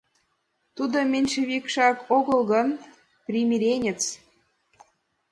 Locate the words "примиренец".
3.25-4.01